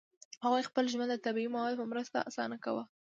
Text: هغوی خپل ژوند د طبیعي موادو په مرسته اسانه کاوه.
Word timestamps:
هغوی 0.43 0.67
خپل 0.69 0.85
ژوند 0.93 1.09
د 1.11 1.15
طبیعي 1.25 1.49
موادو 1.53 1.79
په 1.81 1.85
مرسته 1.91 2.17
اسانه 2.29 2.57
کاوه. 2.63 2.83